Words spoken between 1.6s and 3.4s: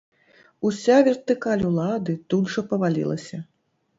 улады тут жа павалілася.